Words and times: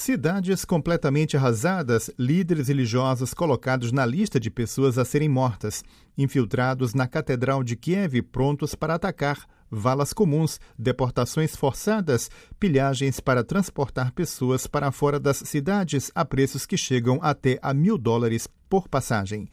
Cidades 0.00 0.64
completamente 0.64 1.36
arrasadas, 1.36 2.10
líderes 2.18 2.68
religiosos 2.68 3.34
colocados 3.34 3.92
na 3.92 4.06
lista 4.06 4.40
de 4.40 4.50
pessoas 4.50 4.96
a 4.96 5.04
serem 5.04 5.28
mortas, 5.28 5.84
infiltrados 6.16 6.94
na 6.94 7.06
Catedral 7.06 7.62
de 7.62 7.76
Kiev 7.76 8.22
prontos 8.22 8.74
para 8.74 8.94
atacar, 8.94 9.46
valas 9.70 10.14
comuns, 10.14 10.58
deportações 10.78 11.54
forçadas, 11.54 12.30
pilhagens 12.58 13.20
para 13.20 13.44
transportar 13.44 14.12
pessoas 14.12 14.66
para 14.66 14.90
fora 14.90 15.20
das 15.20 15.36
cidades 15.36 16.10
a 16.14 16.24
preços 16.24 16.64
que 16.64 16.78
chegam 16.78 17.18
até 17.20 17.58
a 17.60 17.74
mil 17.74 17.98
dólares 17.98 18.48
por 18.70 18.88
passagem. 18.88 19.50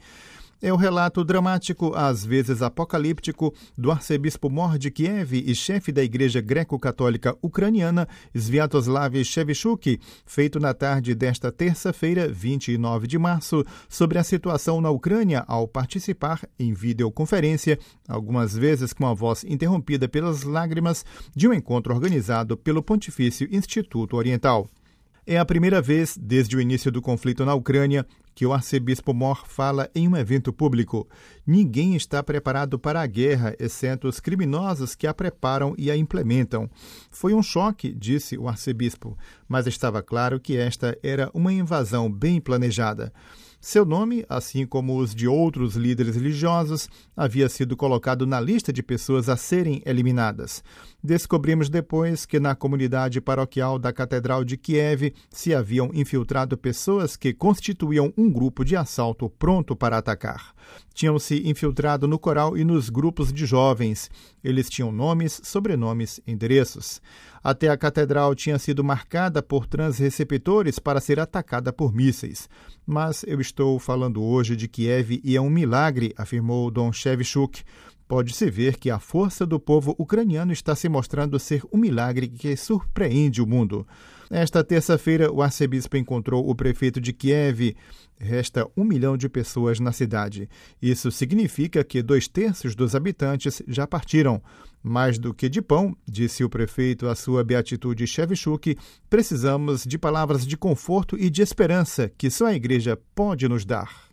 É 0.60 0.72
o 0.72 0.76
relato 0.76 1.22
dramático, 1.22 1.92
às 1.94 2.24
vezes 2.24 2.62
apocalíptico, 2.62 3.54
do 3.76 3.92
arcebispo 3.92 4.50
mor 4.50 4.76
de 4.76 4.90
Kiev 4.90 5.32
e 5.34 5.54
chefe 5.54 5.92
da 5.92 6.02
Igreja 6.02 6.40
Greco-Católica 6.40 7.38
Ucraniana, 7.40 8.08
Sviatoslav 8.34 9.22
Shevchuk, 9.22 10.00
feito 10.26 10.58
na 10.58 10.74
tarde 10.74 11.14
desta 11.14 11.52
terça-feira, 11.52 12.26
29 12.26 13.06
de 13.06 13.16
março, 13.18 13.64
sobre 13.88 14.18
a 14.18 14.24
situação 14.24 14.80
na 14.80 14.90
Ucrânia 14.90 15.44
ao 15.46 15.68
participar, 15.68 16.40
em 16.58 16.72
videoconferência, 16.72 17.78
algumas 18.08 18.56
vezes 18.56 18.92
com 18.92 19.06
a 19.06 19.14
voz 19.14 19.44
interrompida 19.44 20.08
pelas 20.08 20.42
lágrimas, 20.42 21.04
de 21.36 21.46
um 21.46 21.54
encontro 21.54 21.94
organizado 21.94 22.56
pelo 22.56 22.82
Pontifício 22.82 23.46
Instituto 23.52 24.16
Oriental. 24.16 24.68
É 25.30 25.36
a 25.36 25.44
primeira 25.44 25.82
vez, 25.82 26.16
desde 26.16 26.56
o 26.56 26.60
início 26.60 26.90
do 26.90 27.02
conflito 27.02 27.44
na 27.44 27.52
Ucrânia, 27.52 28.06
que 28.34 28.46
o 28.46 28.52
arcebispo 28.54 29.12
Mor 29.12 29.46
fala 29.46 29.90
em 29.94 30.08
um 30.08 30.16
evento 30.16 30.54
público. 30.54 31.06
Ninguém 31.46 31.94
está 31.94 32.22
preparado 32.22 32.78
para 32.78 33.02
a 33.02 33.06
guerra, 33.06 33.54
exceto 33.60 34.08
os 34.08 34.20
criminosos 34.20 34.94
que 34.94 35.06
a 35.06 35.12
preparam 35.12 35.74
e 35.76 35.90
a 35.90 35.96
implementam. 35.98 36.70
Foi 37.10 37.34
um 37.34 37.42
choque, 37.42 37.92
disse 37.92 38.38
o 38.38 38.48
arcebispo, 38.48 39.18
mas 39.46 39.66
estava 39.66 40.02
claro 40.02 40.40
que 40.40 40.56
esta 40.56 40.98
era 41.02 41.30
uma 41.34 41.52
invasão 41.52 42.10
bem 42.10 42.40
planejada. 42.40 43.12
Seu 43.60 43.84
nome, 43.84 44.24
assim 44.28 44.64
como 44.64 44.96
os 44.96 45.12
de 45.12 45.26
outros 45.26 45.74
líderes 45.74 46.14
religiosos, 46.14 46.88
havia 47.16 47.48
sido 47.48 47.76
colocado 47.76 48.24
na 48.24 48.38
lista 48.38 48.72
de 48.72 48.84
pessoas 48.84 49.28
a 49.28 49.36
serem 49.36 49.82
eliminadas. 49.84 50.62
Descobrimos 51.02 51.68
depois 51.68 52.24
que 52.24 52.38
na 52.38 52.54
comunidade 52.54 53.20
paroquial 53.20 53.76
da 53.76 53.92
Catedral 53.92 54.44
de 54.44 54.56
Kiev 54.56 55.12
se 55.28 55.52
haviam 55.52 55.90
infiltrado 55.92 56.56
pessoas 56.56 57.16
que 57.16 57.34
constituíam 57.34 58.12
um 58.16 58.30
grupo 58.30 58.64
de 58.64 58.76
assalto 58.76 59.28
pronto 59.28 59.74
para 59.74 59.98
atacar. 59.98 60.54
Tinham 60.94 61.18
se 61.18 61.48
infiltrado 61.48 62.06
no 62.06 62.18
coral 62.18 62.56
e 62.56 62.64
nos 62.64 62.90
grupos 62.90 63.32
de 63.32 63.46
jovens. 63.46 64.10
Eles 64.42 64.68
tinham 64.68 64.92
nomes, 64.92 65.40
sobrenomes, 65.44 66.20
endereços. 66.26 67.00
Até 67.42 67.68
a 67.68 67.76
catedral 67.76 68.34
tinha 68.34 68.58
sido 68.58 68.82
marcada 68.82 69.42
por 69.42 69.66
transreceptores 69.66 70.78
para 70.78 71.00
ser 71.00 71.20
atacada 71.20 71.72
por 71.72 71.94
mísseis. 71.94 72.48
Mas 72.84 73.24
eu 73.26 73.40
estou 73.48 73.78
falando 73.78 74.22
hoje 74.22 74.54
de 74.54 74.68
Kiev 74.68 75.20
e 75.24 75.34
é 75.34 75.40
um 75.40 75.48
milagre, 75.48 76.12
afirmou 76.16 76.70
Dom 76.70 76.92
Shevchuk. 76.92 77.62
Pode-se 78.08 78.50
ver 78.50 78.78
que 78.78 78.90
a 78.90 78.98
força 78.98 79.44
do 79.44 79.60
povo 79.60 79.94
ucraniano 79.98 80.50
está 80.50 80.74
se 80.74 80.88
mostrando 80.88 81.38
ser 81.38 81.62
um 81.70 81.76
milagre 81.76 82.26
que 82.26 82.56
surpreende 82.56 83.42
o 83.42 83.46
mundo. 83.46 83.86
Esta 84.30 84.64
terça-feira, 84.64 85.30
o 85.30 85.42
arcebispo 85.42 85.94
encontrou 85.94 86.48
o 86.48 86.54
prefeito 86.54 87.02
de 87.02 87.12
Kiev. 87.12 87.76
Resta 88.18 88.66
um 88.74 88.82
milhão 88.82 89.14
de 89.14 89.28
pessoas 89.28 89.78
na 89.78 89.92
cidade. 89.92 90.48
Isso 90.80 91.10
significa 91.10 91.84
que 91.84 92.02
dois 92.02 92.26
terços 92.26 92.74
dos 92.74 92.94
habitantes 92.94 93.60
já 93.68 93.86
partiram. 93.86 94.42
Mais 94.82 95.18
do 95.18 95.34
que 95.34 95.46
de 95.46 95.60
pão, 95.60 95.94
disse 96.06 96.42
o 96.42 96.48
prefeito 96.48 97.08
à 97.08 97.14
sua 97.14 97.44
beatitude 97.44 98.06
Shevchuk, 98.06 98.74
precisamos 99.10 99.84
de 99.84 99.98
palavras 99.98 100.46
de 100.46 100.56
conforto 100.56 101.14
e 101.18 101.28
de 101.28 101.42
esperança 101.42 102.10
que 102.16 102.30
só 102.30 102.46
a 102.46 102.54
igreja 102.54 102.98
pode 103.14 103.46
nos 103.46 103.66
dar. 103.66 104.07